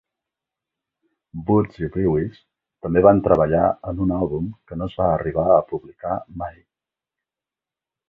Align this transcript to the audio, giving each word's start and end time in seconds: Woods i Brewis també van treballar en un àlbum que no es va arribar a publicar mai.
Woods 1.49 1.77
i 1.83 1.89
Brewis 1.97 2.39
també 2.87 3.05
van 3.09 3.23
treballar 3.29 3.61
en 3.93 4.03
un 4.09 4.17
àlbum 4.19 4.51
que 4.71 4.81
no 4.83 4.91
es 4.91 4.99
va 5.05 5.13
arribar 5.15 5.49
a 5.61 5.63
publicar 5.73 6.21
mai. 6.45 6.61